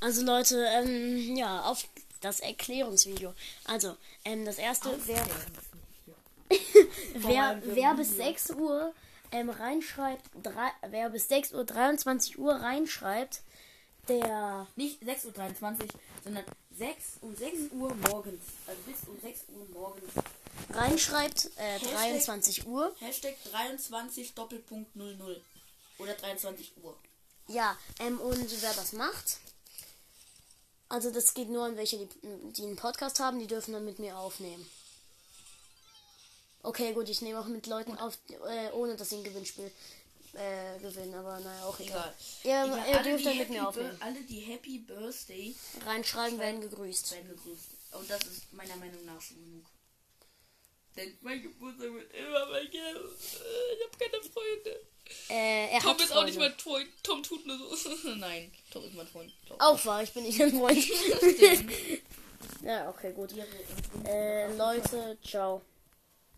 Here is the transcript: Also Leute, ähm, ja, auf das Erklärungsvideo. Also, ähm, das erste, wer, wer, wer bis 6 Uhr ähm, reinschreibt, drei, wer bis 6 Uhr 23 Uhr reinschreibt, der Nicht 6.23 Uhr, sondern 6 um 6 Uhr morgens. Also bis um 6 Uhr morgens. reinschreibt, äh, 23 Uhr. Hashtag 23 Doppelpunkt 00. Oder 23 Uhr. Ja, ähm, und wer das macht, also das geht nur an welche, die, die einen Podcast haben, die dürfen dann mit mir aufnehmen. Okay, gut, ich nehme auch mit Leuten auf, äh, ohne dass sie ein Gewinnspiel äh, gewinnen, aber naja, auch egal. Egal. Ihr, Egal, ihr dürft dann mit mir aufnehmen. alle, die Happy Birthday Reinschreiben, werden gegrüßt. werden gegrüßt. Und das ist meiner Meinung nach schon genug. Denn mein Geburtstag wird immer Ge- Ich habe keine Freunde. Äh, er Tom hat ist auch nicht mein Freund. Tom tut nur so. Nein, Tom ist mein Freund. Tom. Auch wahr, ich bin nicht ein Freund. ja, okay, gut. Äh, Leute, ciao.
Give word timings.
Also 0.00 0.22
Leute, 0.22 0.64
ähm, 0.74 1.36
ja, 1.36 1.62
auf 1.62 1.86
das 2.20 2.40
Erklärungsvideo. 2.40 3.34
Also, 3.64 3.96
ähm, 4.24 4.44
das 4.44 4.58
erste, 4.58 4.90
wer, 5.06 5.26
wer, 7.14 7.62
wer 7.64 7.94
bis 7.94 8.16
6 8.16 8.50
Uhr 8.50 8.92
ähm, 9.32 9.50
reinschreibt, 9.50 10.22
drei, 10.42 10.70
wer 10.88 11.10
bis 11.10 11.28
6 11.28 11.52
Uhr 11.52 11.64
23 11.64 12.38
Uhr 12.38 12.54
reinschreibt, 12.54 13.42
der 14.08 14.66
Nicht 14.76 15.02
6.23 15.02 15.26
Uhr, 15.26 15.88
sondern 16.24 16.44
6 16.76 17.18
um 17.22 17.34
6 17.34 17.58
Uhr 17.72 17.94
morgens. 17.94 18.42
Also 18.66 18.80
bis 18.82 19.08
um 19.08 19.20
6 19.20 19.40
Uhr 19.48 19.66
morgens. 19.72 20.12
reinschreibt, 20.70 21.50
äh, 21.56 21.78
23 21.80 22.66
Uhr. 22.66 22.94
Hashtag 23.00 23.34
23 23.50 24.34
Doppelpunkt 24.34 24.94
00. 24.94 25.40
Oder 25.98 26.14
23 26.14 26.72
Uhr. 26.82 26.96
Ja, 27.48 27.76
ähm, 28.00 28.20
und 28.20 28.62
wer 28.62 28.74
das 28.74 28.92
macht, 28.92 29.38
also 30.88 31.10
das 31.10 31.34
geht 31.34 31.48
nur 31.48 31.64
an 31.64 31.76
welche, 31.76 31.98
die, 31.98 32.08
die 32.52 32.62
einen 32.62 32.76
Podcast 32.76 33.18
haben, 33.20 33.38
die 33.38 33.46
dürfen 33.46 33.72
dann 33.72 33.84
mit 33.84 33.98
mir 33.98 34.16
aufnehmen. 34.18 34.68
Okay, 36.62 36.92
gut, 36.94 37.08
ich 37.08 37.22
nehme 37.22 37.38
auch 37.38 37.46
mit 37.46 37.66
Leuten 37.66 37.96
auf, 37.98 38.18
äh, 38.48 38.70
ohne 38.72 38.96
dass 38.96 39.10
sie 39.10 39.16
ein 39.16 39.24
Gewinnspiel 39.24 39.70
äh, 40.34 40.78
gewinnen, 40.80 41.14
aber 41.14 41.38
naja, 41.40 41.64
auch 41.64 41.78
egal. 41.78 42.12
Egal. 42.42 42.68
Ihr, 42.68 42.74
Egal, 42.74 42.88
ihr 42.88 43.02
dürft 43.12 43.26
dann 43.26 43.38
mit 43.38 43.50
mir 43.50 43.68
aufnehmen. 43.68 43.96
alle, 44.00 44.20
die 44.22 44.40
Happy 44.40 44.78
Birthday 44.78 45.54
Reinschreiben, 45.84 46.38
werden 46.38 46.60
gegrüßt. 46.60 47.12
werden 47.12 47.28
gegrüßt. 47.28 47.68
Und 47.92 48.10
das 48.10 48.22
ist 48.24 48.52
meiner 48.52 48.76
Meinung 48.76 49.04
nach 49.04 49.20
schon 49.20 49.36
genug. 49.44 49.64
Denn 50.96 51.16
mein 51.20 51.42
Geburtstag 51.42 51.92
wird 51.92 52.12
immer 52.14 52.60
Ge- 52.68 52.80
Ich 52.80 53.84
habe 53.84 53.98
keine 53.98 54.22
Freunde. 54.24 54.80
Äh, 55.30 55.68
er 55.74 55.80
Tom 55.80 55.90
hat 55.90 56.00
ist 56.00 56.05
auch 56.16 56.24
nicht 56.24 56.38
mein 56.38 56.52
Freund. 56.58 56.88
Tom 57.02 57.22
tut 57.22 57.46
nur 57.46 57.58
so. 57.76 57.90
Nein, 58.16 58.50
Tom 58.70 58.84
ist 58.84 58.94
mein 58.94 59.06
Freund. 59.06 59.32
Tom. 59.46 59.60
Auch 59.60 59.84
wahr, 59.84 60.02
ich 60.02 60.12
bin 60.12 60.24
nicht 60.24 60.40
ein 60.40 60.50
Freund. 60.52 60.78
ja, 62.62 62.88
okay, 62.88 63.12
gut. 63.12 63.30
Äh, 64.04 64.54
Leute, 64.56 65.18
ciao. 65.24 65.62